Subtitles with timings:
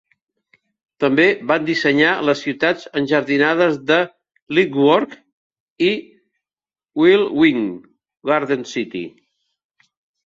[1.01, 3.97] També van dissenyar les ciutats enjardinades de
[4.59, 5.13] Letchworth
[5.89, 5.91] i
[7.03, 7.69] Welwyn
[8.33, 9.05] Garden City.